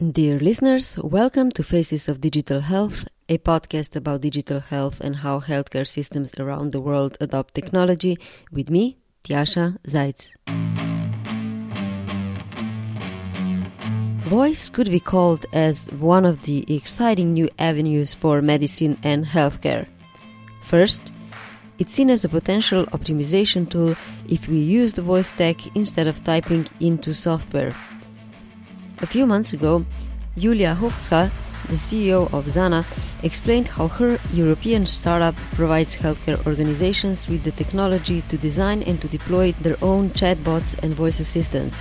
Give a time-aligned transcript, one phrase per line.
[0.00, 5.40] Dear listeners, welcome to Faces of Digital Health, a podcast about digital health and how
[5.40, 8.16] healthcare systems around the world adopt technology
[8.52, 10.36] with me, Tjasa Zajc.
[14.22, 19.88] Voice could be called as one of the exciting new avenues for medicine and healthcare.
[20.62, 21.10] First,
[21.80, 23.96] it's seen as a potential optimization tool
[24.28, 27.74] if we use the voice tech instead of typing into software.
[29.00, 29.84] A few months ago,
[30.36, 31.30] Julia Hochstra,
[31.68, 32.84] the CEO of Zana,
[33.22, 39.06] explained how her European startup provides healthcare organizations with the technology to design and to
[39.06, 41.76] deploy their own chatbots and voice assistants.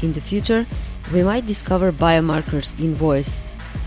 [0.00, 0.64] In the future,
[1.12, 3.42] we might discover biomarkers in voice.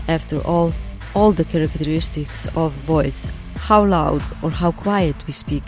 [0.08, 0.74] After all,
[1.14, 5.64] all the characteristics of voice how loud or how quiet we speak,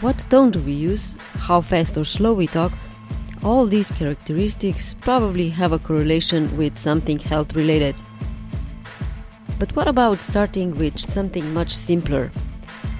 [0.00, 2.72] what tone do we use, how fast or slow we talk
[3.42, 7.94] all these characteristics probably have a correlation with something health related.
[9.58, 12.30] But what about starting with something much simpler?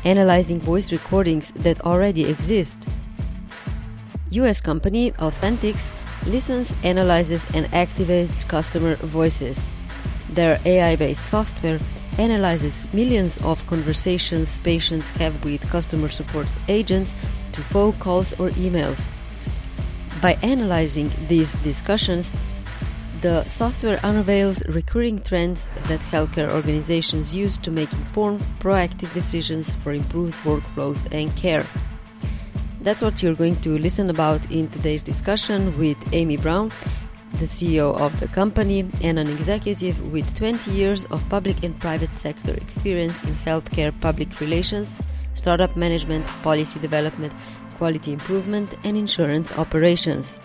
[0.04, 2.88] Analyzing voice recordings that already exist.
[4.30, 5.90] US company Authenticx
[6.26, 9.68] listens, analyzes, and activates customer voices.
[10.30, 11.80] Their AI based software
[12.18, 17.14] analyzes millions of conversations patients have with customer support agents
[17.52, 19.08] through phone calls or emails.
[20.20, 22.34] By analyzing these discussions,
[23.20, 29.92] the software unveils recurring trends that healthcare organizations use to make informed, proactive decisions for
[29.92, 31.64] improved workflows and care.
[32.80, 36.72] That's what you're going to listen about in today's discussion with Amy Brown,
[37.34, 42.16] the CEO of the company and an executive with 20 years of public and private
[42.16, 44.96] sector experience in healthcare public relations,
[45.34, 47.32] startup management, policy development,
[47.78, 50.40] quality improvement, and insurance operations.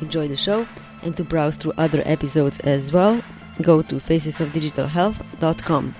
[0.00, 0.66] Enjoy the show,
[1.02, 3.20] and to browse through other episodes as well,
[3.62, 5.94] go to facesofdigitalhealth.com.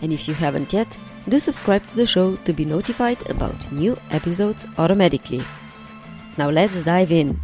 [0.00, 0.96] And if you haven't yet,
[1.28, 5.42] do subscribe to the show to be notified about new episodes automatically.
[6.38, 7.40] Now let's dive in.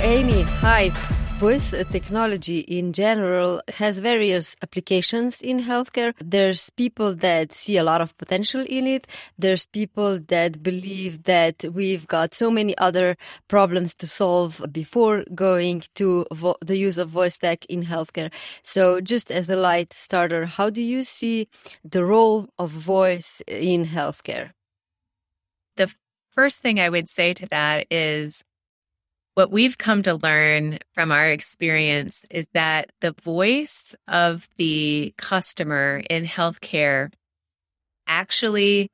[0.00, 0.90] Amy, hi
[1.38, 6.12] voice technology in general has various applications in healthcare.
[6.18, 9.06] There's people that see a lot of potential in it.
[9.38, 13.16] There's people that believe that we've got so many other
[13.46, 18.32] problems to solve before going to vo- the use of voice tech in healthcare.
[18.64, 21.46] So just as a light starter, how do you see
[21.84, 24.50] the role of voice in healthcare?
[25.76, 25.94] The
[26.32, 28.42] first thing I would say to that is
[29.38, 36.02] what we've come to learn from our experience is that the voice of the customer
[36.10, 37.12] in healthcare
[38.08, 38.90] actually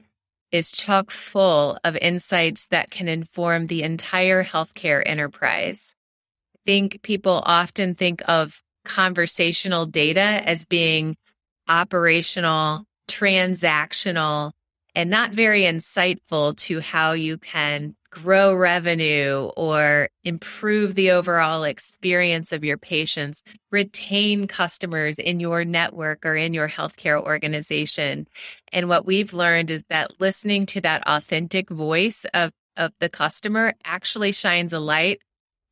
[0.52, 5.94] is chock full of insights that can inform the entire healthcare enterprise.
[6.54, 11.16] I think people often think of conversational data as being
[11.68, 14.52] operational, transactional,
[14.94, 22.52] and not very insightful to how you can grow revenue or improve the overall experience
[22.52, 23.42] of your patients,
[23.72, 28.26] retain customers in your network or in your healthcare organization.
[28.72, 33.74] And what we've learned is that listening to that authentic voice of, of the customer
[33.84, 35.20] actually shines a light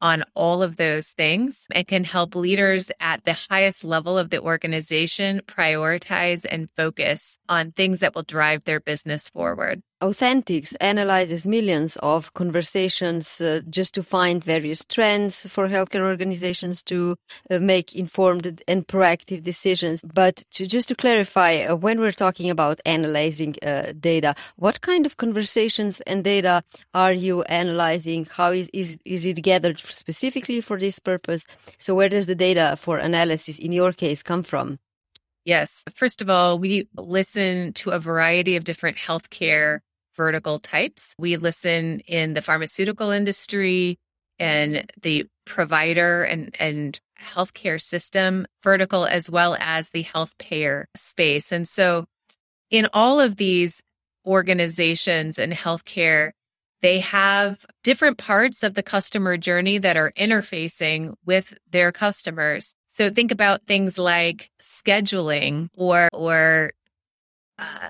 [0.00, 4.42] on all of those things and can help leaders at the highest level of the
[4.42, 9.80] organization prioritize and focus on things that will drive their business forward.
[10.02, 17.16] Authenticx analyzes millions of conversations uh, just to find various trends for healthcare organizations to
[17.50, 20.02] uh, make informed and proactive decisions.
[20.02, 25.06] But to, just to clarify, uh, when we're talking about analyzing uh, data, what kind
[25.06, 28.26] of conversations and data are you analyzing?
[28.28, 31.46] How is, is, is it gathered specifically for this purpose?
[31.78, 34.80] So where does the data for analysis in your case come from?
[35.44, 35.84] Yes.
[35.92, 39.80] First of all, we listen to a variety of different healthcare
[40.16, 41.14] vertical types.
[41.18, 43.98] We listen in the pharmaceutical industry
[44.38, 51.52] and the provider and, and healthcare system vertical, as well as the health payer space.
[51.52, 52.06] And so
[52.70, 53.82] in all of these
[54.26, 56.32] organizations and healthcare,
[56.80, 62.74] they have different parts of the customer journey that are interfacing with their customers.
[62.88, 66.72] So think about things like scheduling or, or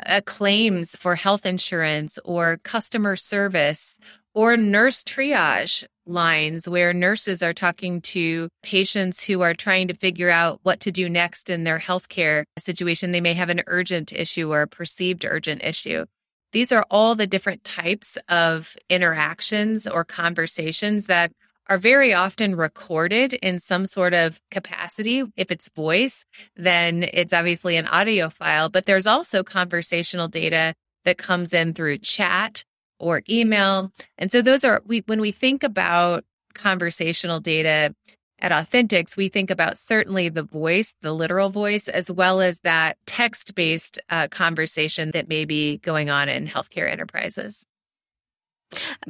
[0.07, 3.99] uh, claims for health insurance or customer service
[4.35, 10.31] or nurse triage lines where nurses are talking to patients who are trying to figure
[10.31, 13.13] out what to do next in their healthcare situation.
[13.13, 16.07] They may have an urgent issue or a perceived urgent issue.
[16.53, 21.33] these are all the different types of interactions or conversations that
[21.69, 25.25] are very often recorded in some sort of capacity.
[25.37, 26.25] If it's voice,
[26.57, 30.75] then it's obviously an audio file, but there's also conversational data
[31.05, 32.65] that comes in through chat
[32.99, 33.93] or email.
[34.19, 36.25] And so those are we when we think about
[36.55, 37.95] conversational data
[38.43, 42.99] at Authenticx, we think about certainly the voice, the literal voice, as well as that
[43.07, 47.65] text based uh, conversation that may be going on in healthcare enterprises.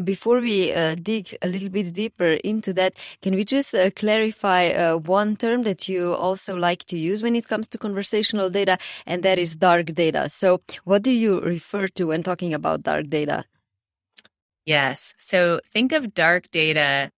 [0.02, 4.68] Before we uh, dig a little bit deeper into that, can we just uh, clarify
[4.68, 8.78] uh, one term that you also like to use when it comes to conversational data,
[9.06, 10.28] and that is dark data?
[10.28, 13.44] So, what do you refer to when talking about dark data?
[14.66, 15.14] Yes.
[15.18, 17.10] So, think of dark data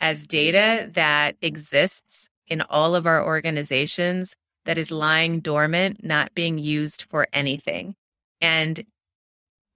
[0.00, 4.34] as data that exists in all of our organizations
[4.64, 7.94] that is lying dormant, not being used for anything.
[8.40, 8.84] And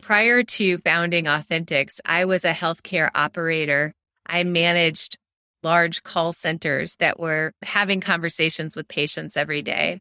[0.07, 3.93] prior to founding Authenticx, I was a healthcare operator.
[4.25, 5.19] I managed
[5.65, 9.99] large call centers that were having conversations with patients every day.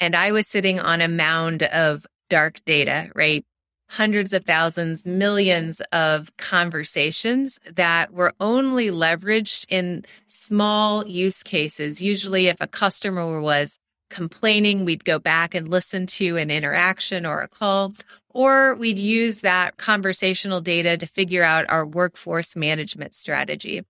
[0.00, 3.44] And I was sitting on a mound of dark data, right?
[3.90, 12.00] Hundreds of thousands, millions of conversations that were only leveraged in small use cases.
[12.00, 17.42] Usually, if a customer was complaining, we'd go back and listen to an interaction or
[17.42, 17.92] a call,
[18.34, 23.82] or we'd use that conversational data to figure out our workforce management strategy.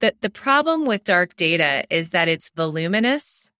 [0.00, 3.50] The, the problem with dark data is that it's voluminous,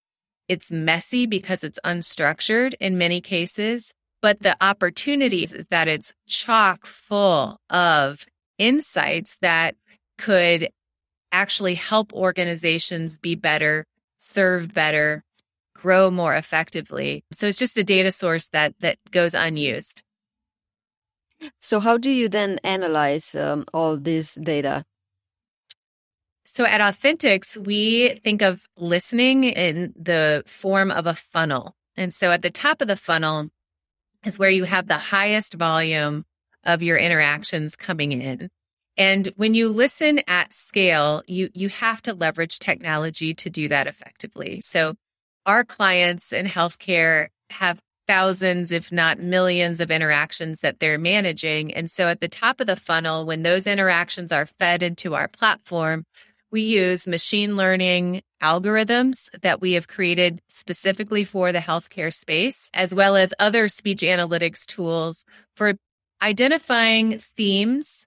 [0.48, 3.92] it's messy because it's unstructured in many cases,
[4.22, 8.26] but the opportunities is that it's chock full of
[8.58, 9.76] insights that
[10.18, 10.70] could
[11.32, 13.84] actually help organizations be better,
[14.18, 15.22] serve better,
[15.74, 17.22] grow more effectively.
[17.32, 20.02] So it's just a data source that that goes unused.
[21.61, 24.85] So how do you then analyze um, all this data?
[26.44, 31.75] So at Authenticx, we think of listening in the form of a funnel.
[31.97, 33.50] And so at the top of the funnel
[34.25, 36.25] is where you have the highest volume
[36.65, 38.49] of your interactions coming in.
[38.97, 43.87] And when you listen at scale, you you have to leverage technology to do that
[43.87, 44.61] effectively.
[44.62, 44.94] So
[45.44, 51.75] our clients in healthcare have thousands, if not millions of interactions that they're managing.
[51.75, 55.29] And so at the top of the funnel, when those interactions are fed into our
[55.29, 56.05] platform,
[56.50, 62.94] we use machine learning algorithms that we have created specifically for the healthcare space, as
[62.94, 65.25] well as other speech analytics tools
[65.55, 65.75] for
[66.23, 68.06] identifying themes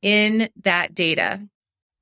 [0.00, 1.40] in that data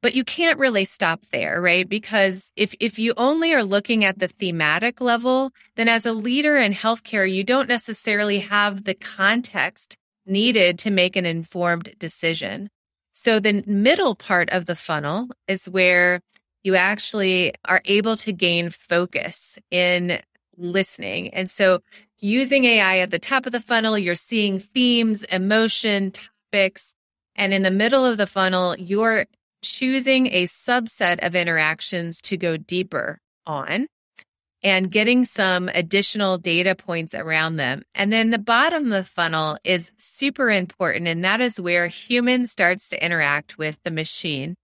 [0.03, 1.89] but you can't really stop there, right?
[1.89, 6.57] Because if, if you only are looking at the thematic level, then as a leader
[6.57, 12.71] in healthcare, you don't necessarily have the context needed to make an informed decision.
[13.13, 16.21] So the middle part of the funnel is where
[16.63, 20.21] you actually are able to gain focus in
[20.57, 21.29] listening.
[21.35, 21.81] And so
[22.19, 26.95] using AI at the top of the funnel, you're seeing themes, emotion, topics.
[27.35, 29.27] And in the middle of the funnel, you're
[29.63, 33.87] choosing a subset of interactions to go deeper on
[34.63, 37.83] and getting some additional data points around them.
[37.95, 41.09] And then the bottom of the funnel is super important.
[41.09, 44.57] And that is where human starts to interact with the machine.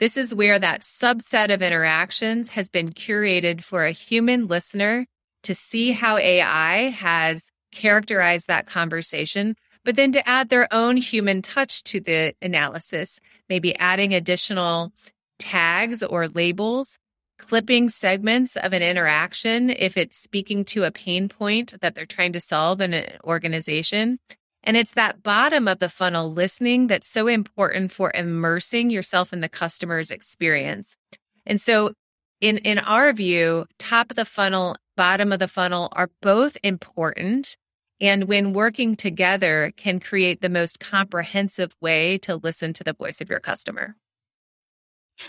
[0.00, 5.06] This is where that subset of interactions has been curated for a human listener
[5.44, 11.42] to see how AI has characterized that conversation but then to add their own human
[11.42, 13.20] touch to the analysis,
[13.52, 14.90] maybe adding additional
[15.38, 16.98] tags or labels,
[17.38, 22.32] clipping segments of an interaction if it's speaking to a pain point that they're trying
[22.32, 24.18] to solve in an organization.
[24.64, 29.42] And it's that bottom of the funnel listening that's so important for immersing yourself in
[29.42, 30.96] the customer's experience.
[31.44, 31.92] And so
[32.40, 37.58] in, in our view, top of the funnel, bottom of the funnel are both important
[38.02, 43.22] and when working together can create the most comprehensive way to listen to the voice
[43.22, 43.96] of your customer.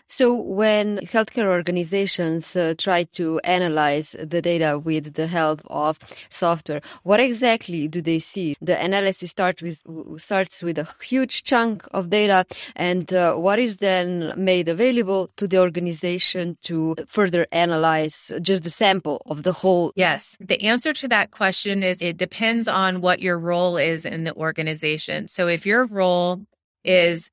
[0.07, 5.99] So, when healthcare organizations uh, try to analyze the data with the help of
[6.29, 8.55] software, what exactly do they see?
[8.61, 9.81] The analysis start with,
[10.17, 15.47] starts with a huge chunk of data, and uh, what is then made available to
[15.47, 19.91] the organization to further analyze just the sample of the whole?
[19.95, 20.37] Yes.
[20.39, 24.35] The answer to that question is it depends on what your role is in the
[24.35, 25.27] organization.
[25.27, 26.41] So, if your role
[26.83, 27.29] is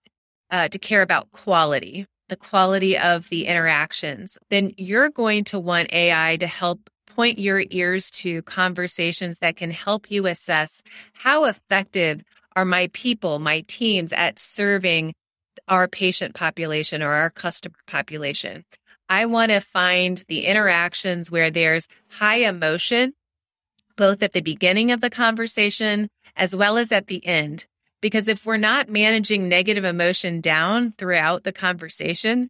[0.51, 5.93] uh, to care about quality, the quality of the interactions, then you're going to want
[5.93, 10.81] AI to help point your ears to conversations that can help you assess
[11.13, 12.23] how effective
[12.57, 15.13] are my people, my teams at serving
[15.69, 18.65] our patient population or our customer population?
[19.09, 23.13] I want to find the interactions where there's high emotion,
[23.97, 27.67] both at the beginning of the conversation as well as at the end.
[28.01, 32.49] Because if we're not managing negative emotion down throughout the conversation,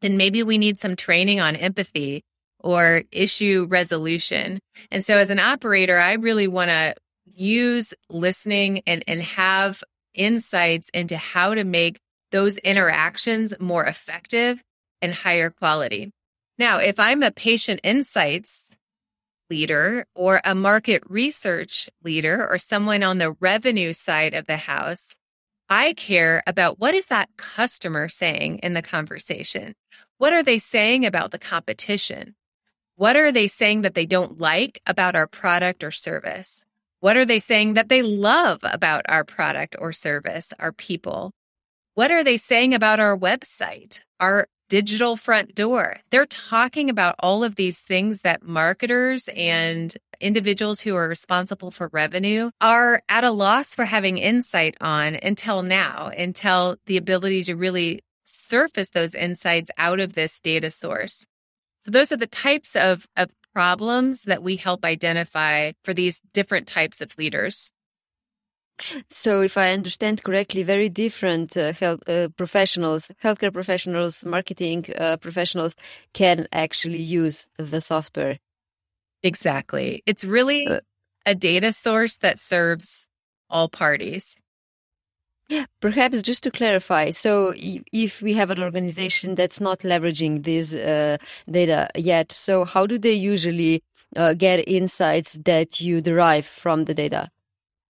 [0.00, 2.22] then maybe we need some training on empathy
[2.60, 4.60] or issue resolution.
[4.90, 6.94] And so as an operator, I really want to
[7.24, 9.82] use listening and, and have
[10.14, 11.98] insights into how to make
[12.30, 14.62] those interactions more effective
[15.00, 16.12] and higher quality.
[16.58, 18.76] Now, if I'm a patient insights
[19.50, 25.16] leader or a market research leader or someone on the revenue side of the house,
[25.68, 29.74] I care about what is that customer saying in the conversation?
[30.16, 32.34] What are they saying about the competition?
[32.96, 36.64] What are they saying that they don't like about our product or service?
[37.00, 41.32] What are they saying that they love about our product or service, our people?
[41.94, 45.98] What are they saying about our website, our digital front door?
[46.10, 51.88] They're talking about all of these things that marketers and individuals who are responsible for
[51.92, 57.56] revenue are at a loss for having insight on until now, until the ability to
[57.56, 61.26] really surface those insights out of this data source.
[61.80, 66.66] So those are the types of, of problems that we help identify for these different
[66.66, 67.72] types of leaders.
[69.08, 75.16] So, if I understand correctly, very different uh, health uh, professionals, healthcare professionals, marketing uh,
[75.16, 75.74] professionals
[76.12, 78.38] can actually use the software.
[79.22, 80.02] Exactly.
[80.06, 80.80] It's really uh,
[81.26, 83.08] a data source that serves
[83.50, 84.36] all parties.
[85.80, 91.16] Perhaps just to clarify, so if we have an organization that's not leveraging this uh,
[91.50, 93.82] data yet, so how do they usually
[94.14, 97.30] uh, get insights that you derive from the data?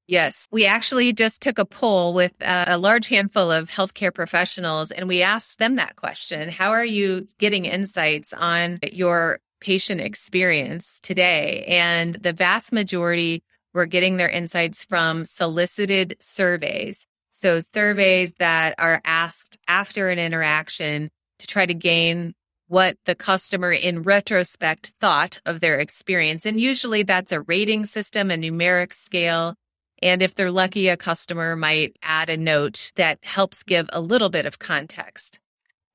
[0.09, 4.91] Yes, we actually just took a poll with uh, a large handful of healthcare professionals
[4.91, 10.99] and we asked them that question How are you getting insights on your patient experience
[11.03, 11.63] today?
[11.69, 13.43] And the vast majority
[13.75, 17.05] were getting their insights from solicited surveys.
[17.33, 22.33] So surveys that are asked after an interaction to try to gain
[22.69, 26.47] what the customer in retrospect thought of their experience.
[26.47, 29.55] And usually that's a rating system, a numeric scale.
[30.03, 34.31] And if they're lucky, a customer might add a note that helps give a little
[34.31, 35.41] bit of context.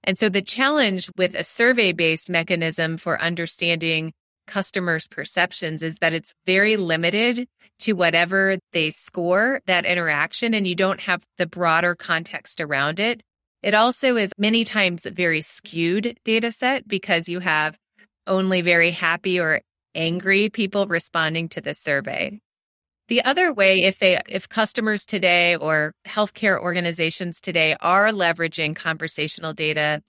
[0.04, 4.14] And so the challenge with a survey based mechanism for understanding
[4.48, 7.48] customers' perceptions is that it's very limited
[7.80, 13.22] to whatever they score that interaction and you don't have the broader context around it.
[13.62, 17.78] It also is many times a very skewed data set because you have
[18.28, 19.62] only very happy or
[19.96, 22.40] angry people responding to the survey.
[23.10, 29.54] The other way, if they, if customers today or healthcare organizations today are leveraging conversational
[29.54, 30.02] data,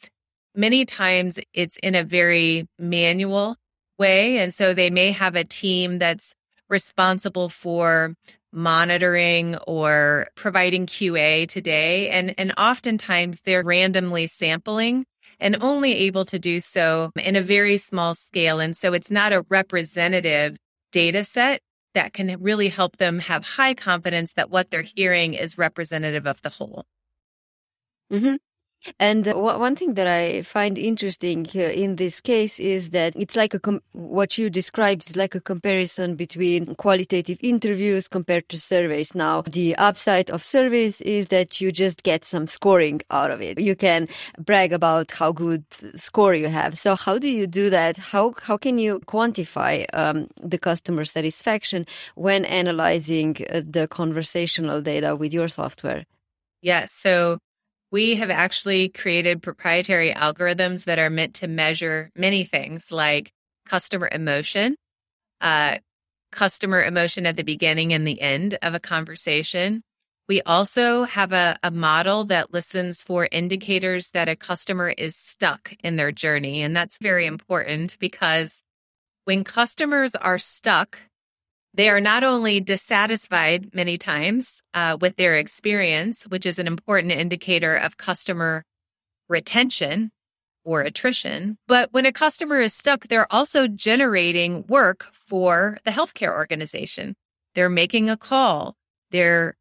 [0.54, 3.56] many times it's in a very manual
[3.98, 4.38] way.
[4.38, 6.34] And so they may have a team that's
[6.68, 8.14] responsible for
[8.52, 12.08] monitoring or providing QA today.
[12.10, 15.04] And, and oftentimes they're randomly sampling
[15.40, 18.60] and only able to do so in a very small scale.
[18.60, 20.56] And so it's not a representative
[20.92, 21.60] data set
[21.94, 26.42] that can really help them have high confidence that what they're hearing is representative of
[26.42, 26.86] the whole.
[28.12, 28.36] Mm-hmm.
[28.98, 33.80] And one thing that I find interesting in this case is that it's like a
[33.92, 39.14] what you described is like a comparison between qualitative interviews compared to surveys.
[39.14, 43.58] Now, the upside of surveys is that you just get some scoring out of it.
[43.58, 45.64] You can brag about how good
[45.96, 46.78] score you have.
[46.78, 47.96] So, how do you do that?
[47.96, 55.16] How how can you quantify um, the customer satisfaction when analyzing uh, the conversational data
[55.16, 56.04] with your software?
[56.64, 56.92] Yes.
[56.92, 57.38] So
[57.94, 63.30] we have actually created proprietary algorithms that are meant to measure many things like
[63.66, 64.74] customer emotion,
[65.40, 65.78] uh,
[66.32, 69.80] customer emotion at the beginning and the end of a conversation.
[70.28, 75.72] We also have a, a model that listens for indicators that a customer is stuck
[75.84, 76.62] in their journey.
[76.62, 78.64] And that's very important because
[79.24, 80.98] when customers are stuck
[81.74, 87.12] they are not only dissatisfied many times uh, with their experience, which is an important
[87.12, 88.64] indicator of customer
[89.28, 90.12] retention
[90.64, 96.32] or attrition, but when a customer is stuck, they're also generating work for the healthcare
[96.32, 97.16] organization.
[97.54, 98.76] They're making a call.
[99.10, 99.56] They're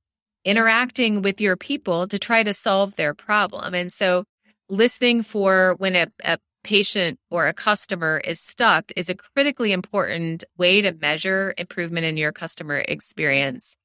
[0.45, 3.73] interacting with your people to try to solve their problem.
[3.73, 4.23] And so
[4.69, 10.43] listening for when a, a patient or a customer is stuck is a critically important
[10.57, 13.75] way to measure improvement in your customer experience.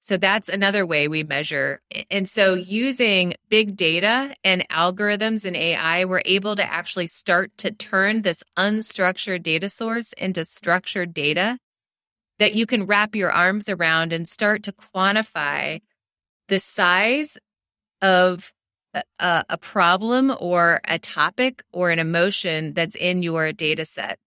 [0.00, 1.80] So that's another way we measure.
[2.10, 7.70] And so using big data and algorithms and AI, we're able to actually start to
[7.70, 11.58] turn this unstructured data source into structured data
[12.38, 15.80] that you can wrap your arms around and start to quantify
[16.48, 17.38] the size
[18.02, 18.52] of
[19.18, 24.18] a, a, problem or a topic or an emotion that's in your data set.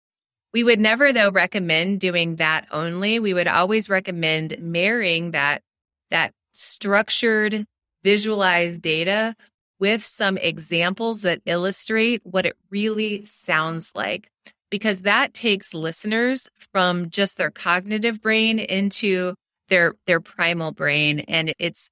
[0.53, 3.19] We would never, though, recommend doing that only.
[3.19, 5.61] We would always recommend marrying that
[6.09, 7.65] that structured,
[8.03, 9.35] visualized data
[9.79, 14.29] with some examples that illustrate what it really sounds like.
[14.69, 19.33] Because that takes listeners from just their cognitive brain into
[19.69, 21.19] their, their primal brain.
[21.19, 21.89] And it's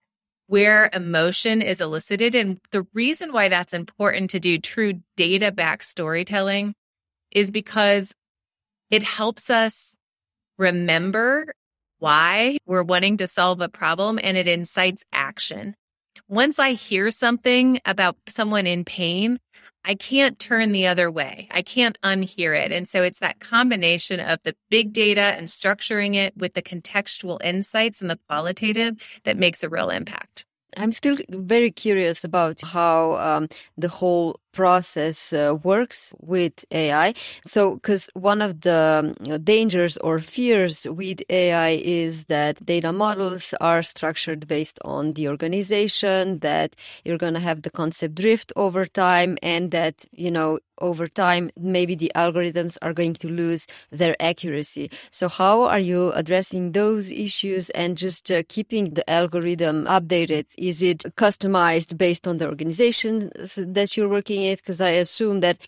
[0.48, 2.36] where emotion is elicited.
[2.36, 6.76] And the reason why that's important to do true data backed storytelling
[7.32, 8.14] is because
[8.90, 9.96] it helps us
[10.58, 11.54] remember
[12.00, 15.76] why we're wanting to solve a problem and it incites action.
[16.28, 19.40] Once I hear something about someone in pain,
[19.86, 21.48] I can't turn the other way.
[21.52, 22.72] I can't unhear it.
[22.72, 27.42] And so it's that combination of the big data and structuring it with the contextual
[27.44, 30.46] insights and the qualitative that makes a real impact.
[30.78, 37.14] I'm still very curious about how um, the whole process uh, works with AI.
[37.46, 43.54] So, because one of the um, dangers or fears with AI is that data models
[43.62, 48.86] are structured based on the organization, that you're going to have the concept drift over
[48.86, 54.16] time, and that, you know, over time, maybe the algorithms are going to lose their
[54.20, 54.92] accuracy.
[55.12, 60.46] So, how are you addressing those issues and just uh, keeping the algorithm updated?
[60.58, 64.62] Is it customized based on the organization that you're working with?
[64.62, 65.68] Because I assume that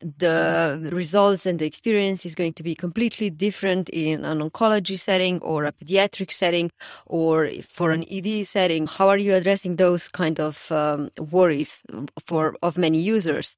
[0.00, 5.40] the results and the experience is going to be completely different in an oncology setting
[5.40, 6.70] or a pediatric setting
[7.06, 8.86] or for an ED setting.
[8.86, 11.82] How are you addressing those kind of um, worries
[12.26, 13.56] for of many users?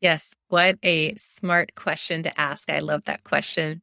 [0.00, 2.70] Yes, what a smart question to ask.
[2.70, 3.82] I love that question.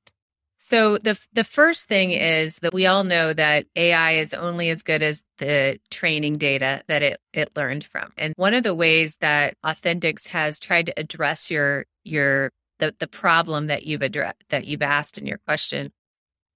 [0.64, 4.84] So the the first thing is that we all know that AI is only as
[4.84, 8.14] good as the training data that it it learned from.
[8.16, 13.08] And one of the ways that Authenticx has tried to address your your the the
[13.08, 15.92] problem that you've addressed that you've asked in your question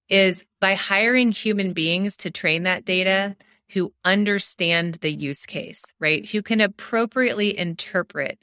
[0.08, 3.34] is by hiring human beings to train that data
[3.72, 6.30] who understand the use case, right?
[6.30, 8.38] Who can appropriately interpret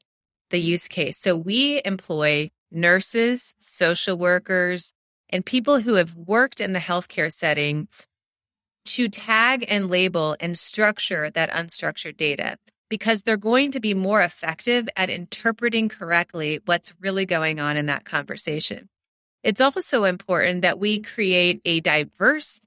[0.49, 1.17] the use case.
[1.17, 4.93] So we employ nurses, social workers,
[5.33, 7.87] and people who have worked in the healthcare setting
[8.85, 14.21] to tag and label and structure that unstructured data because they're going to be more
[14.21, 18.87] effective at interpreting correctly what's really going on in that conversation.
[19.41, 22.61] It's also important that we create a diverse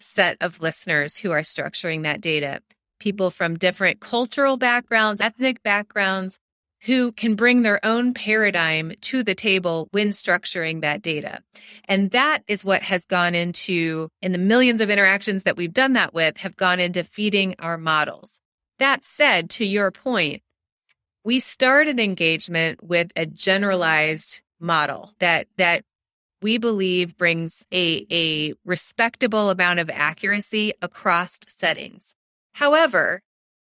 [0.00, 2.60] set of listeners who are structuring that data.
[2.98, 6.40] People from different cultural backgrounds, ethnic backgrounds,
[6.82, 11.40] who can bring their own paradigm to the table when structuring that data.
[11.86, 15.94] And that is what has gone into, in the millions of interactions that we've done
[15.94, 18.38] that with, have gone into feeding our models.
[18.78, 20.42] That said, to your point,
[21.24, 25.84] we started engagement with a generalized model that, that
[26.40, 32.14] we believe brings a, a respectable amount of accuracy across settings.
[32.52, 33.22] However,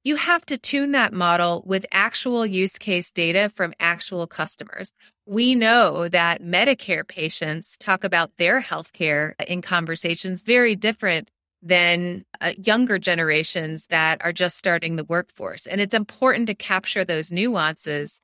[0.04, 4.94] you have to tune that model with actual use case data from actual customers.
[5.26, 11.30] We know that Medicare patients talk about their healthcare in conversations very different
[11.62, 15.66] than uh, younger generations that are just starting the workforce.
[15.66, 18.22] And it's important to capture those nuances.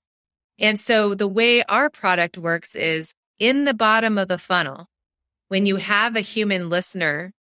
[0.60, 4.88] And so the way our product works is in the bottom of the funnel,
[5.50, 7.34] when you have a human listener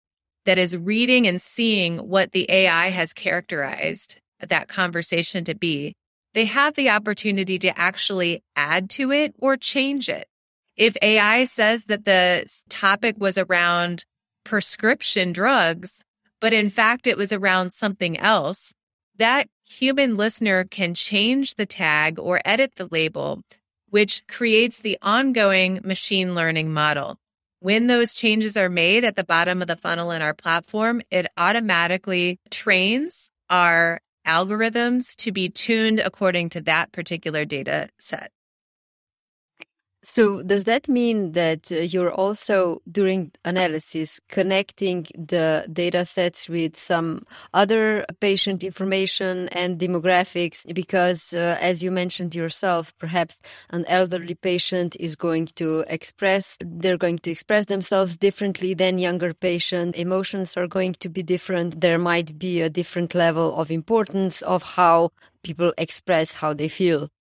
[0.46, 5.96] that is reading and seeing what the AI has characterized that conversation to be,
[6.34, 10.28] they have the opportunity to actually add to it or change it.
[10.76, 14.06] If AI says that the topic was around
[14.44, 16.04] prescription drugs,
[16.42, 18.74] but in fact it was around something else,
[19.18, 23.42] that human listener can change the tag or edit the label,
[23.90, 27.18] which creates the ongoing machine learning model.
[27.60, 31.28] When those changes are made at the bottom of the funnel in our platform, it
[31.38, 38.33] automatically trains our algorithms to be tuned according to that particular data set.
[40.06, 46.78] So, does that mean that uh, you're also during analysis connecting the data sets with
[46.78, 50.66] some other patient information and demographics?
[50.74, 53.40] Because, uh, as you mentioned yourself, perhaps
[53.70, 59.34] an elderly patient is going to express, they're going to express themselves differently than younger
[59.34, 59.96] patient.
[59.96, 61.80] Emotions are going to be different.
[61.80, 65.14] There might be a different level of importance of how
[65.44, 67.13] people express how they feel.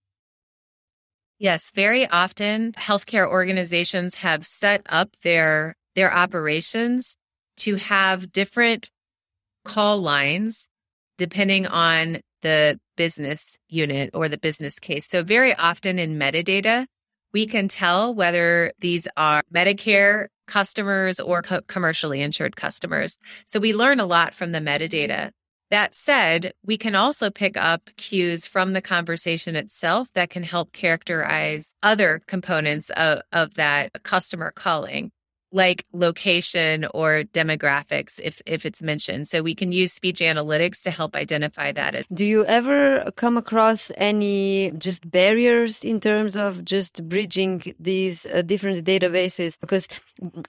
[1.42, 7.16] Yes, very often healthcare organizations have set up their their operations
[7.56, 8.92] to have different
[9.64, 10.68] call lines
[11.18, 15.08] depending on the business unit or the business case.
[15.08, 16.86] So very often in metadata,
[17.32, 23.18] we can tell whether these are Medicare customers or co- commercially insured customers.
[23.46, 25.32] So we learn a lot from the metadata.
[25.72, 30.74] That said, we can also pick up cues from the conversation itself that can help
[30.74, 35.12] characterize other components of, of that customer calling
[35.52, 39.28] like location or demographics if if it's mentioned.
[39.28, 42.06] So we can use speech analytics to help identify that.
[42.12, 48.42] Do you ever come across any just barriers in terms of just bridging these uh,
[48.42, 49.58] different databases?
[49.60, 49.86] Because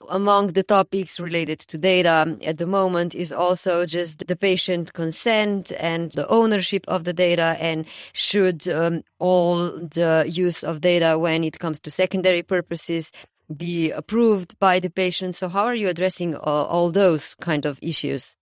[0.09, 5.71] among the topics related to data at the moment is also just the patient consent
[5.79, 11.43] and the ownership of the data and should um, all the use of data when
[11.43, 13.11] it comes to secondary purposes
[13.55, 15.35] be approved by the patient.
[15.35, 18.35] So, how are you addressing uh, all those kind of issues?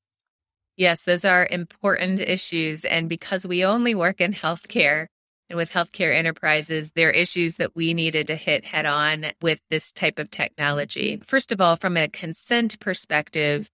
[0.78, 2.86] Yes, those are important issues.
[2.86, 5.08] And because we only work in healthcare
[5.50, 9.60] and with healthcare enterprises, there are issues that we needed to hit head on with
[9.70, 11.22] this type of technology.
[11.26, 13.70] First of all, from a consent perspective,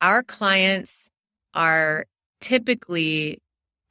[0.00, 1.10] our clients
[1.54, 2.06] are
[2.40, 3.38] typically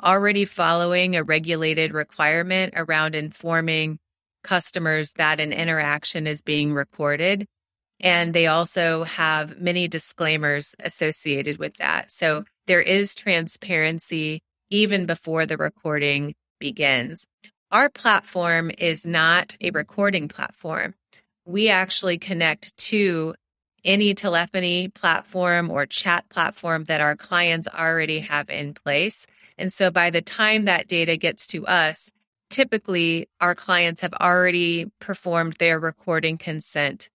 [0.01, 3.99] already following a regulated requirement around informing
[4.43, 7.45] customers that an interaction is being recorded.
[7.99, 12.11] And they also have many disclaimers associated with that.
[12.11, 17.27] So there is transparency even before the recording begins.
[17.71, 20.95] Our platform is not a recording platform.
[21.45, 23.35] We actually connect to
[23.83, 29.25] any telephony platform or chat platform that our clients already have in place.
[29.57, 32.09] And so by the time that data gets to us,
[32.49, 37.09] typically our clients have already performed their recording consent.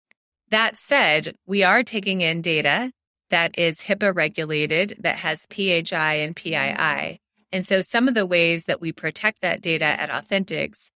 [0.50, 2.92] That said, we are taking in data
[3.30, 7.18] that is HIPAA regulated, that has PHI and PII.
[7.50, 10.90] And so some of the ways that we protect that data at Authenticx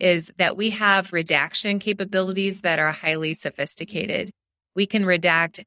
[0.00, 4.30] is that we have redaction capabilities that are highly sophisticated.
[4.74, 5.64] We can redact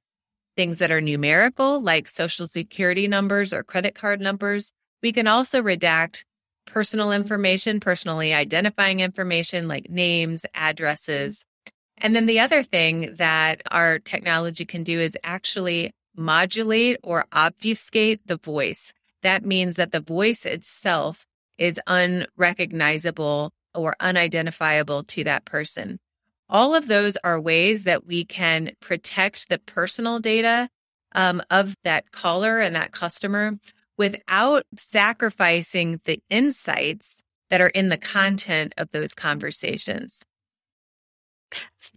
[0.55, 4.71] things that are numerical, like social security numbers or credit card numbers.
[5.01, 6.23] We can also redact
[6.65, 11.45] personal information, personally identifying information like names, addresses.
[11.97, 18.25] And then the other thing that our technology can do is actually modulate or obfuscate
[18.27, 18.93] the voice.
[19.21, 21.25] That means that the voice itself
[21.57, 25.99] is unrecognizable or unidentifiable to that person.
[26.49, 30.69] All of those are ways that we can protect the personal data
[31.13, 33.57] um, of that caller and that customer
[33.97, 40.23] without sacrificing the insights that are in the content of those conversations.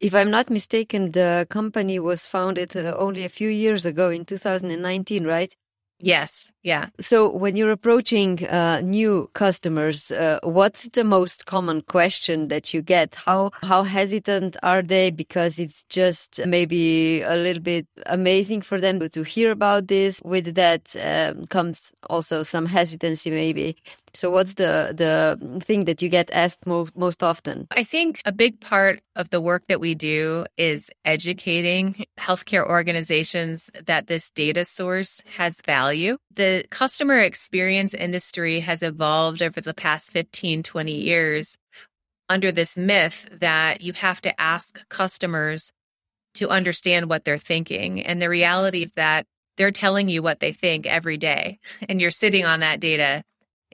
[0.01, 4.25] If I'm not mistaken, the company was founded uh, only a few years ago in
[4.25, 5.55] 2019, right?
[5.99, 6.53] Yes.
[6.66, 6.87] Yeah.
[6.98, 12.83] So when you're approaching uh, new customers, uh, what's the most common question that you
[12.83, 13.14] get?
[13.14, 18.98] How how hesitant are they because it's just maybe a little bit amazing for them
[18.98, 20.20] to hear about this?
[20.24, 23.76] With that um, comes also some hesitancy, maybe.
[24.16, 27.68] So what's the the thing that you get asked most most often?
[27.70, 33.70] I think a big part of the work that we do is educating healthcare organizations
[33.85, 36.16] that this data source has value.
[36.35, 41.57] The customer experience industry has evolved over the past 15, 20 years
[42.29, 45.73] under this myth that you have to ask customers
[46.35, 48.03] to understand what they're thinking.
[48.03, 52.11] And the reality is that they're telling you what they think every day, and you're
[52.11, 53.23] sitting on that data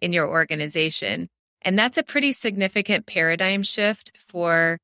[0.01, 1.29] in your organization.
[1.62, 4.79] And that's a pretty significant paradigm shift for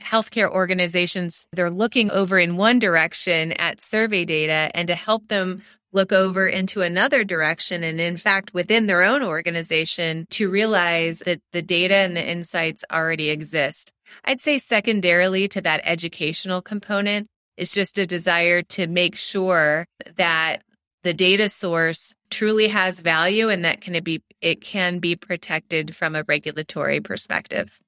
[0.00, 1.46] healthcare organizations.
[1.52, 6.46] They're looking over in one direction at survey data and to help them look over
[6.46, 7.82] into another direction.
[7.82, 12.84] And in fact, within their own organization to realize that the data and the insights
[12.92, 13.92] already exist.
[14.24, 20.62] I'd say secondarily to that educational component is just a desire to make sure that
[21.02, 26.14] the data source truly has value and that can be it can be protected from
[26.14, 27.78] a regulatory perspective.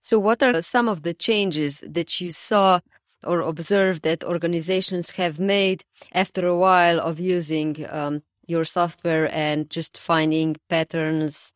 [0.00, 2.80] So, what are some of the changes that you saw
[3.24, 9.70] or observed that organizations have made after a while of using um, your software and
[9.70, 11.52] just finding patterns,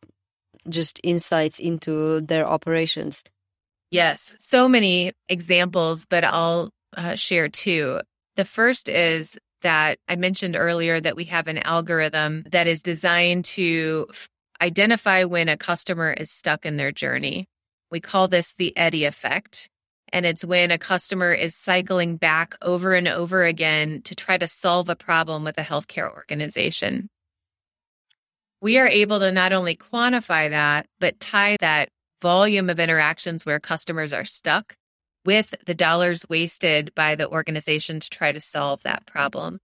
[0.69, 3.23] just insights into their operations?
[3.91, 8.01] Yes, so many examples, but I'll uh, share two.
[8.35, 13.45] The first is that I mentioned earlier that we have an algorithm that is designed
[13.45, 14.27] to f-
[14.61, 17.47] identify when a customer is stuck in their journey.
[17.89, 19.69] We call this the eddy effect.
[20.13, 24.47] And it's when a customer is cycling back over and over again to try to
[24.47, 27.09] solve a problem with a healthcare organization.
[28.61, 31.89] We are able to not only quantify that, but tie that
[32.21, 34.75] volume of interactions where customers are stuck
[35.25, 39.59] with the dollars wasted by the organization to try to solve that problem.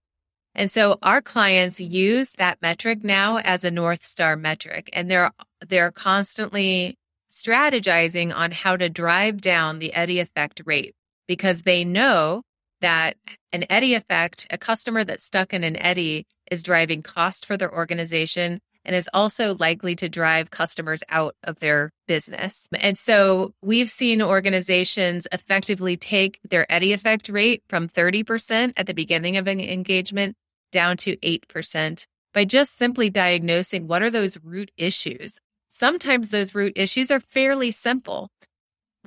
[0.54, 5.32] And so our clients use that metric now as a North Star metric, and they're
[5.66, 6.98] they're constantly
[7.32, 10.94] strategizing on how to drive down the eddy effect rate
[11.28, 12.44] because they know
[12.82, 13.16] that
[13.52, 17.74] an eddy effect, a customer that's stuck in an eddy, is driving cost for their
[17.74, 22.68] organization and is also likely to drive customers out of their business.
[22.80, 28.94] And so we've seen organizations effectively take their eddy effect rate from 30% at the
[28.94, 30.36] beginning of an engagement
[30.72, 35.40] down to 8% by just simply diagnosing what are those root issues.
[35.74, 38.30] Sometimes those root issues are fairly simple.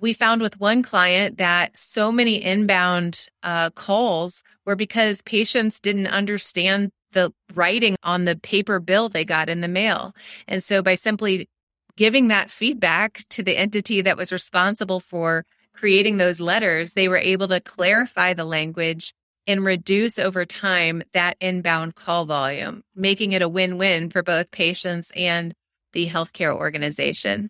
[0.01, 6.07] We found with one client that so many inbound uh, calls were because patients didn't
[6.07, 10.15] understand the writing on the paper bill they got in the mail.
[10.49, 11.49] And so by simply
[11.97, 17.19] giving that feedback to the entity that was responsible for creating those letters, they were
[17.19, 19.13] able to clarify the language
[19.47, 24.51] and reduce over time that inbound call volume, making it a win win for both
[24.51, 25.55] patients and
[25.95, 27.49] the healthcare organization.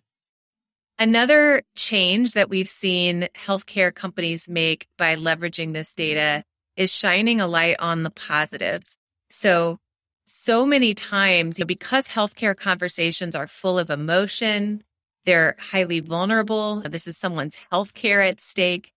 [0.97, 6.43] Another change that we've seen healthcare companies make by leveraging this data
[6.77, 8.95] is shining a light on the positives.
[9.29, 9.77] So,
[10.25, 14.83] so many times, you know, because healthcare conversations are full of emotion,
[15.25, 16.81] they're highly vulnerable.
[16.81, 18.91] This is someone's healthcare at stake.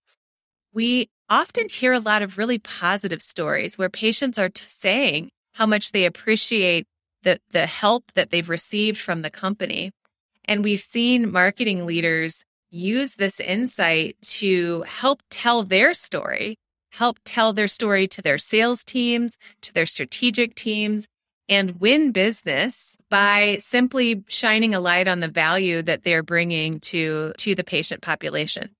[0.73, 5.67] We often hear a lot of really positive stories where patients are t- saying how
[5.67, 6.87] much they appreciate
[7.23, 9.93] the, the help that they've received from the company.
[10.45, 16.57] And we've seen marketing leaders use this insight to help tell their story
[16.93, 21.07] help tell their story to their sales teams, to their strategic teams,
[21.49, 27.33] and win business by simply shining a light on the value that they're bringing to,
[27.39, 28.71] to the patient population.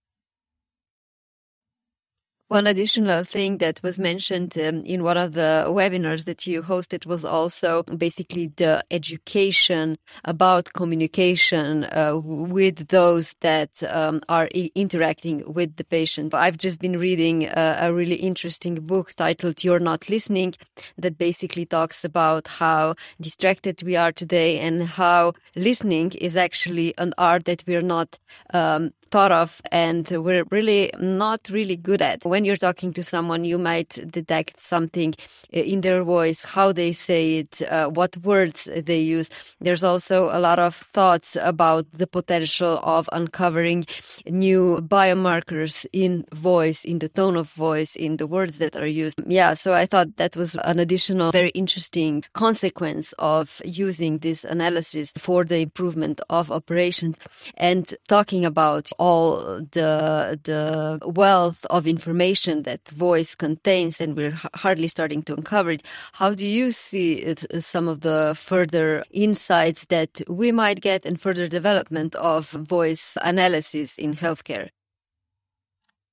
[2.49, 7.05] One additional thing that was mentioned um, in one of the webinars that you hosted
[7.05, 15.77] was also basically the education about communication uh, with those that um, are interacting with
[15.77, 16.33] the patient.
[16.33, 20.55] I've just been reading a, a really interesting book titled You're Not Listening
[20.97, 27.13] that basically talks about how distracted we are today and how listening is actually an
[27.19, 28.19] art that we're not
[28.55, 32.25] um, thought of and we're really not really good at.
[32.25, 35.15] When you're talking to someone, you might detect something
[35.55, 39.31] uh, in their voice, how they say it, uh, what words they use.
[39.61, 43.87] There's also a lot of thoughts about the potential of uncovering
[44.27, 49.21] new biomarkers in voice, in the tone of voice, in the words that are used.
[49.27, 55.13] Yeah, so I thought that was an additional very interesting consequence of using this analysis
[55.17, 57.17] for the improvement of operations
[57.57, 64.89] and talking about all the the wealth of information that voice contains, and we're hardly
[64.89, 65.83] starting to uncover it.
[66.13, 71.05] How do you see it, uh, some of the further insights that we might get
[71.07, 74.71] and further development of voice analysis in healthcare?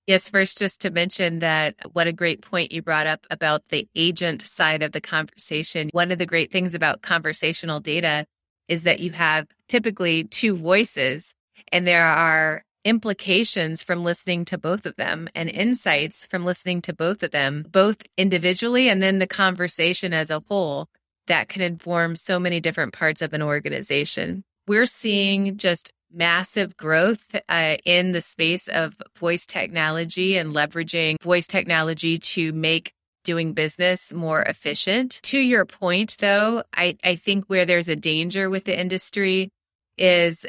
[0.08, 3.88] Yes, first, just to mention that what a great point you brought up about the
[3.96, 5.90] agent side of the conversation.
[5.94, 8.28] One of the great things about conversational data
[8.68, 11.34] is that you have typically two voices,
[11.72, 16.94] and there are implications from listening to both of them and insights from listening to
[16.94, 20.88] both of them, both individually and then the conversation as a whole
[21.28, 24.44] that can inform so many different parts of an organization.
[24.68, 31.48] We're seeing just massive growth uh, in the space of voice technology and leveraging voice
[31.48, 32.94] technology to make
[33.24, 35.20] doing business more efficient.
[35.24, 39.50] To your point, though, I, I think where there's a danger with the industry
[39.98, 40.46] is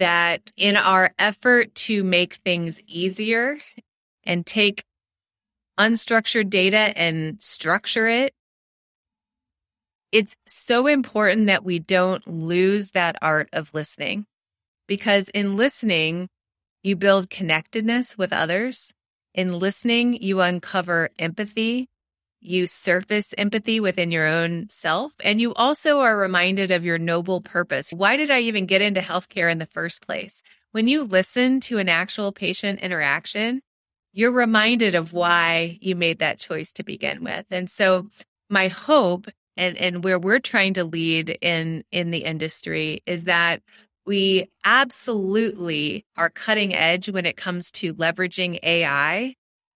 [0.00, 3.58] that in our effort to make things easier
[4.24, 4.82] and take
[5.78, 8.34] unstructured data and structure it,
[10.12, 14.26] it's so important that we don't lose that art of listening.
[14.88, 16.28] Because in listening,
[16.82, 18.92] you build connectedness with others.
[19.34, 21.86] In listening, you uncover empathy.
[22.40, 25.12] You surface empathy within your own self.
[25.22, 27.92] And you also are reminded of your noble purpose.
[27.92, 30.42] Why did I even get into healthcare in the first place?
[30.72, 33.60] When you listen to an actual patient interaction,
[34.12, 37.46] you're reminded of why you made that choice to begin with.
[37.50, 38.08] And so
[38.48, 43.62] my hope and, and where we're trying to lead in, in the industry is that
[44.06, 49.34] we absolutely are cutting edge when it comes to leveraging AI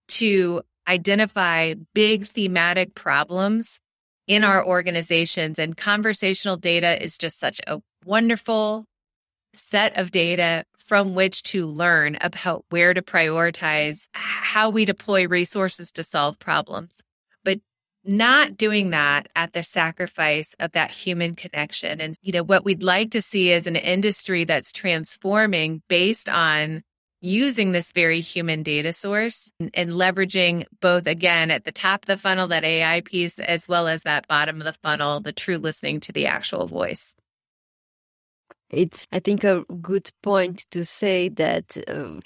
[0.08, 3.80] to identify big thematic problems
[4.26, 5.58] in our organizations.
[5.58, 8.86] And conversational data is just such a wonderful
[9.52, 15.92] set of data from which to learn about where to prioritize, how we deploy resources
[15.92, 17.00] to solve problems.
[17.44, 17.60] But
[18.04, 22.00] not doing that at the sacrifice of that human connection.
[22.00, 26.82] And, you know, what we'd like to see is an industry that's transforming based on
[27.24, 32.06] using this very human data source and, and, leveraging both again at the top of
[32.06, 35.56] the funnel that AI piece as well as that bottom of the funnel the true
[35.56, 37.14] listening to the actual voice.
[38.70, 42.20] It's i think a good point to say that uh,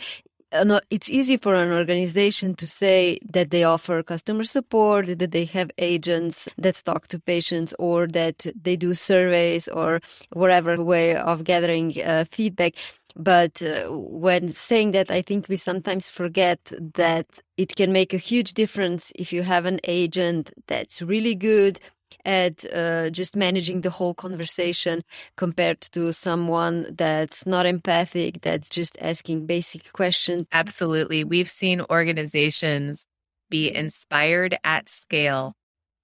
[0.52, 5.70] it's easy for an organization to say that they offer customer support, that they have
[5.78, 10.00] agents that talk to patients, or that they do surveys or
[10.32, 12.74] whatever way of gathering uh, feedback.
[13.16, 18.18] But uh, when saying that, I think we sometimes forget that it can make a
[18.18, 21.80] huge difference if you have an agent that's really good
[22.28, 25.02] at uh, just managing the whole conversation
[25.36, 30.46] compared to someone that's not empathic, that's just asking basic questions.
[30.52, 31.24] Absolutely.
[31.24, 33.06] We've seen organizations
[33.48, 35.54] be inspired at scale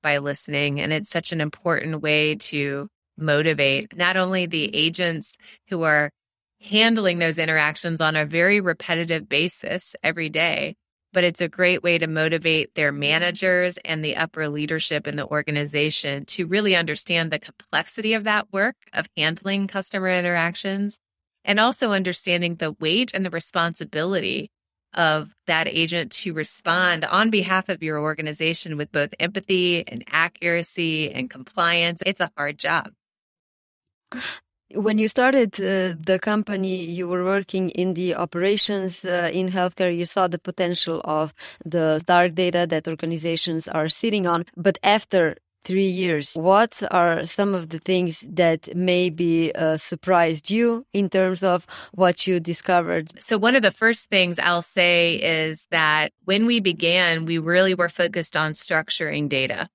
[0.02, 5.37] by listening, and it's such an important way to motivate not only the agents
[5.68, 6.10] who are
[6.62, 10.74] handling those interactions on a very repetitive basis every day,
[11.14, 15.27] but it's a great way to motivate their managers and the upper leadership in the
[15.29, 20.98] organization to really understand the complexity of that work of handling customer interactions
[21.44, 24.50] and also understanding the weight and the responsibility
[24.92, 31.12] of that agent to respond on behalf of your organization with both empathy and accuracy
[31.12, 32.03] and compliance.
[32.05, 32.92] It's a hard job
[34.72, 39.96] when you started uh, the company, you were working in the operations uh, in healthcare.
[39.96, 44.46] You saw the potential of the dark data that organizations are sitting on.
[44.57, 50.87] But after three years, what are some of the things that maybe uh, surprised you
[50.92, 53.11] in terms of what you discovered?
[53.20, 57.74] So, one of the first things I'll say is that when we began, we really
[57.74, 59.68] were focused on structuring data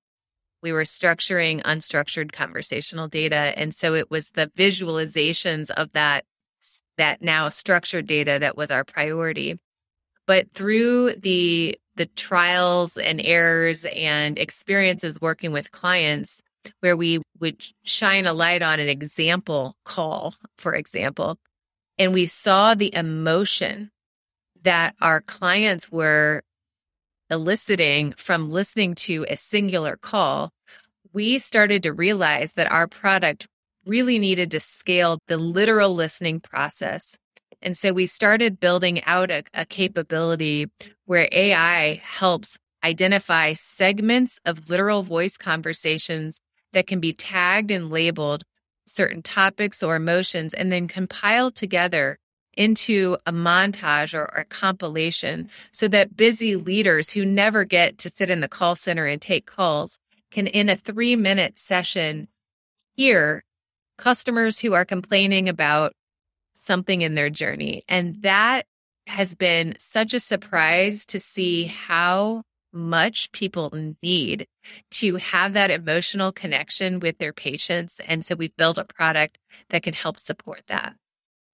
[0.62, 6.24] we were structuring unstructured conversational data and so it was the visualizations of that
[6.98, 9.58] that now structured data that was our priority.
[10.26, 16.40] But through the the trials and errors and experiences working with clients
[16.80, 21.38] where we would shine a light on an example call for example
[21.98, 23.90] and we saw the emotion
[24.62, 26.42] that our clients were
[27.30, 30.50] eliciting from listening to a singular call,
[31.12, 33.46] we started to realize that our product
[33.86, 37.16] really needed to scale the literal listening process.
[37.62, 40.70] And so we started building out a, a, capability
[41.04, 46.40] where AI helps identify segments of literal voice conversations
[46.72, 48.44] that can be tagged and labeled
[48.86, 52.18] certain topics or emotions and then compiled together
[52.54, 58.30] into a montage or, a compilation so that busy leaders who never get to sit
[58.30, 59.98] in the call center and take calls
[60.30, 62.28] can, in a three minute session,
[62.96, 63.44] hear
[63.98, 65.92] customers who are complaining about
[66.54, 67.82] something in their journey.
[67.88, 68.66] And that
[69.06, 74.46] has been such a surprise to see how much people need
[74.90, 78.00] to have that emotional connection with their patients.
[78.06, 79.38] And so we've built a product
[79.70, 80.94] that can help support that.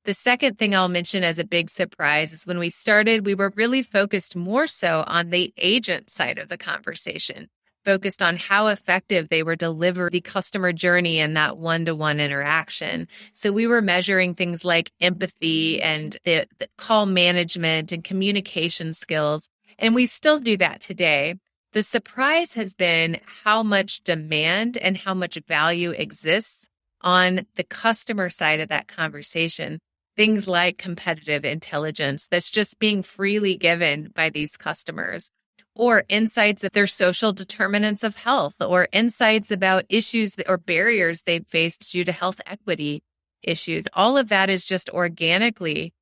[0.06, 3.52] The second thing I'll mention as a big surprise is when we started, we were
[3.56, 7.48] really focused more so on the agent side of the conversation,
[7.84, 12.20] focused on how effective they were delivering the customer journey and that one to one
[12.20, 13.08] interaction.
[13.34, 19.48] So we were measuring things like empathy and the, the call management and communication skills.
[19.76, 21.34] And we still do that today.
[21.72, 26.64] The surprise has been how much demand and how much value exists
[27.00, 29.80] on the customer side of that conversation
[30.16, 35.30] things like competitive intelligence that's just being freely given by these customers
[35.74, 41.46] or insights of their social determinants of health or insights about issues or barriers they've
[41.46, 43.02] faced due to health equity
[43.42, 43.86] issues.
[43.92, 45.92] All of that is just organically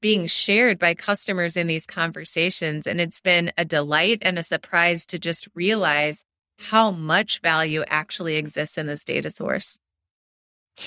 [0.00, 2.86] being shared by customers in these conversations.
[2.86, 6.24] And it's been a delight and a surprise to just realize
[6.58, 9.78] how much value actually exists in this data source.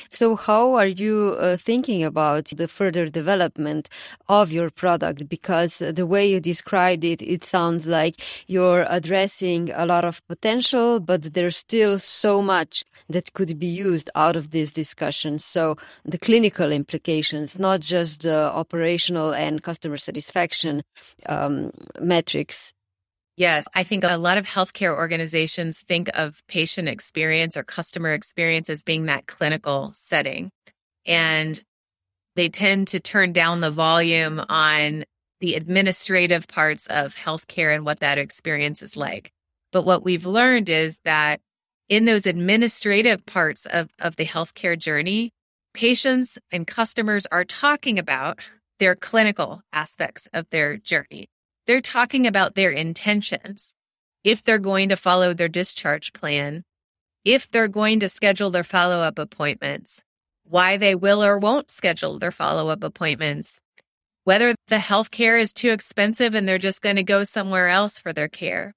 [0.10, 3.90] So, how are you uh, thinking about the further development
[4.28, 5.30] of your product?
[5.30, 8.16] Because the way you described it, it sounds like
[8.48, 14.10] you're addressing a lot of potential, but there's still so much that could be used
[14.16, 15.38] out of this discussion.
[15.40, 15.76] So,
[16.06, 20.84] the clinical implications, not just the operational and customer satisfaction
[21.28, 22.74] um, metrics
[23.36, 28.70] Yes, I think a lot of healthcare organizations think of patient experience or customer experience
[28.70, 30.52] as being that clinical setting.
[31.06, 31.60] And
[32.36, 35.06] they tend to turn down the volume on
[35.42, 39.32] the administrative parts of healthcare and what that experience is like.
[39.72, 41.42] But what we've learned is that
[41.90, 45.32] in those administrative parts of, of the healthcare journey,
[45.74, 48.40] patients and customers are talking about
[48.80, 51.28] their clinical aspects of their journey.
[51.66, 53.74] They're talking about their intentions.
[54.24, 56.64] If they're going to follow their discharge plan,
[57.26, 60.04] if they're going to schedule their follow up appointments,
[60.44, 63.60] why they will or won't schedule their follow up appointments,
[64.24, 67.98] whether the health care is too expensive and they're just going to go somewhere else
[67.98, 68.74] for their care.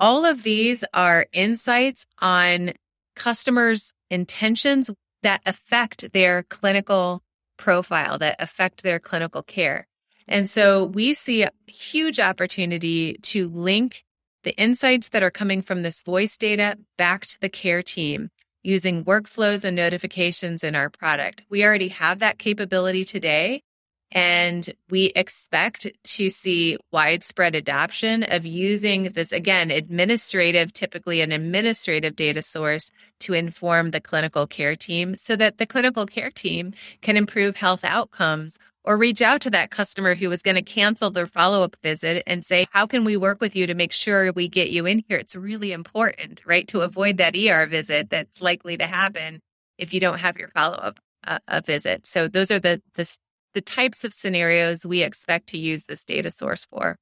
[0.00, 2.72] All of these are insights on
[3.16, 4.90] customers' intentions
[5.22, 7.22] that affect their clinical
[7.56, 9.88] profile, that affect their clinical care.
[10.28, 14.04] And so we see a huge opportunity to link
[14.44, 18.30] the insights that are coming from this voice data back to the care team
[18.62, 21.42] using workflows and notifications in our product.
[21.48, 23.62] We already have that capability today.
[24.10, 32.16] And we expect to see widespread adoption of using this, again, administrative, typically an administrative
[32.16, 36.72] data source to inform the clinical care team so that the clinical care team
[37.02, 38.58] can improve health outcomes
[38.88, 42.22] or reach out to that customer who was going to cancel their follow up visit
[42.26, 45.04] and say, How can we work with you to make sure we get you in
[45.06, 45.18] here?
[45.18, 46.66] It's really important, right?
[46.68, 49.42] To avoid that ER visit that's likely to happen
[49.76, 52.06] if you don't have your follow up uh, visit.
[52.06, 53.14] So those are the, the
[53.52, 56.96] the types of scenarios we expect to use this data source for.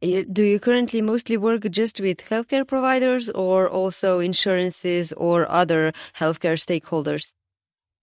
[0.00, 6.58] Do you currently mostly work just with healthcare providers or also insurances or other healthcare
[6.58, 7.32] stakeholders?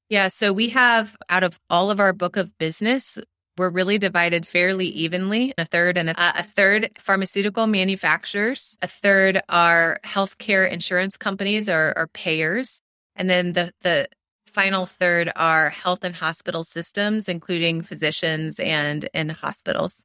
[0.10, 3.18] Yeah, so we have out of all of our book of business,
[3.58, 5.54] we're really divided fairly evenly.
[5.58, 11.70] A third and a, uh, a third pharmaceutical manufacturers, a third are healthcare insurance companies
[11.70, 12.80] or, or payers,
[13.16, 14.08] and then the the
[14.48, 20.04] final third are health and hospital systems, including physicians and and hospitals.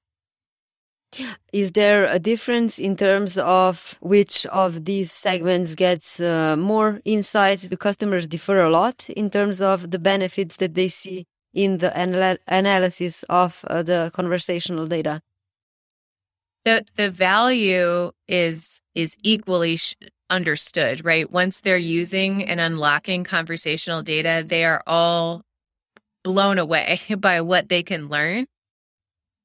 [1.53, 7.67] Is there a difference in terms of which of these segments gets uh, more insight?
[7.69, 11.93] The customers differ a lot in terms of the benefits that they see in the
[11.99, 15.21] anal- analysis of uh, the conversational data?
[16.65, 19.95] The the value is is equally sh-
[20.29, 21.31] understood, right?
[21.31, 25.43] Once they're using and unlocking conversational data, they are all
[26.23, 28.47] blown away by what they can learn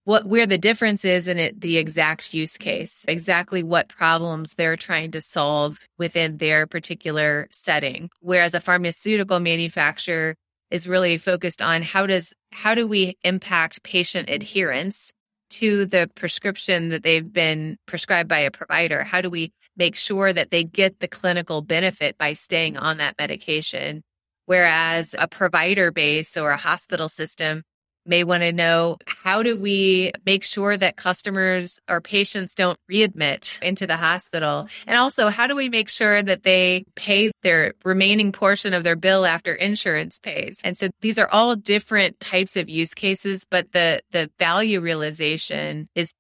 [0.06, 4.78] what where the difference is in it the exact use case exactly what problems they're
[4.78, 8.10] trying to solve within their particular setting.
[8.22, 10.36] Whereas a pharmaceutical manufacturer
[10.72, 15.12] is really focused on how does how do we impact patient adherence
[15.50, 19.04] to the prescription that they've been prescribed by a provider?
[19.04, 23.16] How do we make sure that they get the clinical benefit by staying on that
[23.20, 24.04] medication?
[24.46, 27.64] Whereas a provider base or a hospital system
[28.06, 33.62] may want to know how do we make sure that customers or patients don't readmit
[33.62, 34.68] into the hospital?
[34.88, 38.96] And also, how do we make sure that they pay their remaining portion of their
[38.96, 40.60] bill after insurance pays?
[40.64, 45.90] And so these are all different types of use cases, but the, the value realization
[45.96, 46.12] is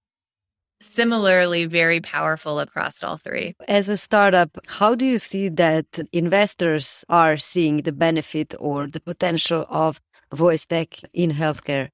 [0.81, 3.55] similarly very powerful across all three.
[3.67, 8.99] As a startup, how do you see that investors are seeing the benefit or the
[8.99, 10.01] potential of
[10.33, 11.89] voice tech in healthcare?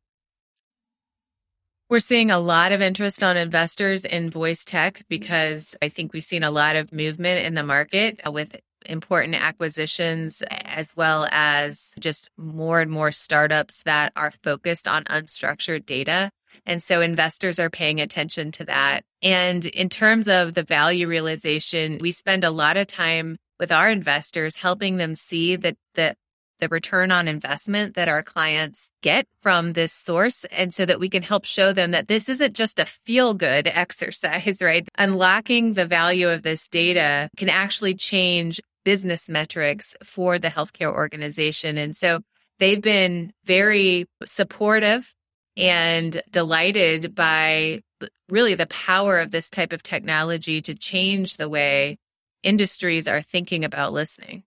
[1.89, 6.23] We're seeing a lot of interest on investors in voice tech because I think we've
[6.23, 8.55] seen a lot of movement in the market with
[8.85, 15.85] important acquisitions as well as just more and more startups that are focused on unstructured
[15.85, 16.31] data.
[16.65, 19.01] And so investors are paying attention to that.
[19.21, 23.89] And in terms of the value realization, we spend a lot of time with our
[23.89, 26.15] investors helping them see that the
[26.61, 30.45] the return on investment that our clients get from this source.
[30.45, 33.67] And so that we can help show them that this isn't just a feel good
[33.73, 34.87] exercise, right?
[34.97, 41.77] Unlocking the value of this data can actually change business metrics for the healthcare organization.
[41.77, 42.21] And so
[42.59, 45.13] they've been very supportive
[45.57, 47.81] and delighted by
[48.29, 51.97] really the power of this type of technology to change the way
[52.43, 54.43] industries are thinking about listening.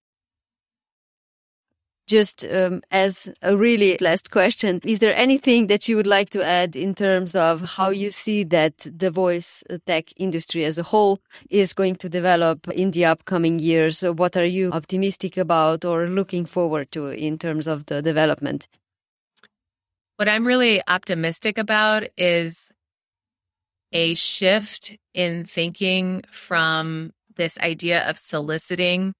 [2.06, 6.44] Just um, as a really last question, is there anything that you would like to
[6.44, 11.18] add in terms of how you see that the voice tech industry as a whole
[11.48, 14.02] is going to develop in the upcoming years?
[14.02, 18.68] What are you optimistic about or looking forward to in terms of the development?
[20.16, 22.70] What I'm really optimistic about is
[23.92, 29.14] a shift in thinking from this idea of soliciting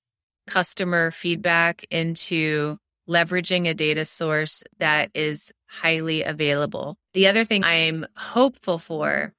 [0.46, 2.78] customer feedback into
[3.08, 6.96] leveraging a data source that is highly available.
[7.12, 9.34] The other thing I'm hopeful for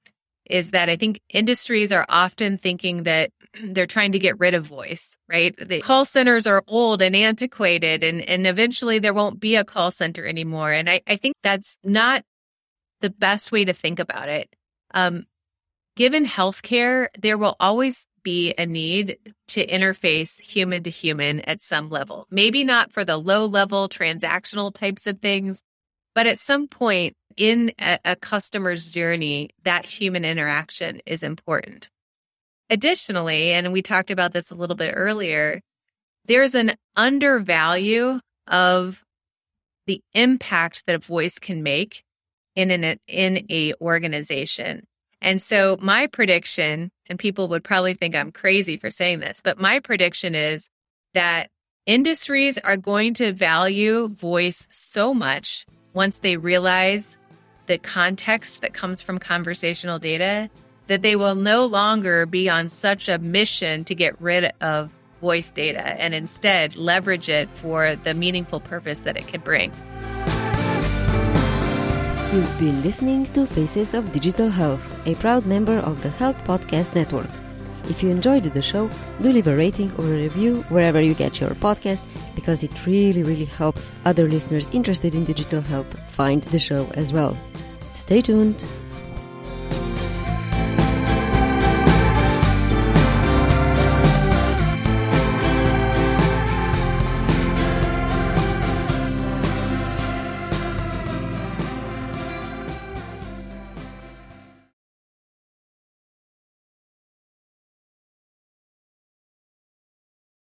[0.50, 3.32] is that I think industries are often thinking that
[3.64, 5.56] they're trying to get rid of voice, right?
[5.58, 9.92] The call centers are old and antiquated and, and eventually there won't be a call
[9.92, 10.72] center anymore.
[10.72, 12.24] And I, I think that's not
[13.02, 14.56] the best way to think about it.
[14.94, 15.26] Um,
[15.96, 19.18] given healthcare, there will always be a need
[19.48, 22.28] to interface human to human at some level.
[22.30, 25.62] Maybe not for the low level transactional types of things,
[26.14, 31.90] but at some point in a, a customer's journey, that human interaction is important.
[32.70, 35.62] Additionally, and we talked about this a little bit earlier,
[36.26, 39.04] there's an undervalue of
[39.86, 42.04] the impact that a voice can make
[42.56, 44.88] in an in a organization.
[45.22, 49.60] And so my prediction, and people would probably think I'm crazy for saying this, but
[49.60, 50.70] my prediction is
[51.14, 51.50] that
[51.86, 57.16] industries are going to value voice so much once they realize
[57.68, 60.50] the context that comes from conversational data
[60.88, 64.92] that they will no longer be on such a mission to get rid of
[65.22, 69.72] voice data and instead leverage it for the meaningful purpose that it can bring.
[72.34, 76.94] You've been listening to Faces of Digital Health, a proud member of the Health Podcast
[76.94, 77.30] Network.
[77.90, 78.90] If you enjoyed the show,
[79.22, 82.04] do leave a rating or a review wherever you get your podcast
[82.36, 87.14] because it really, really helps other listeners interested in digital health find the show as
[87.14, 87.38] well.
[87.94, 88.66] Stay tuned.